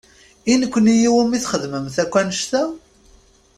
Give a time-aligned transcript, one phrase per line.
[0.51, 2.63] I nekni i wumi txedmemt akk annect-a?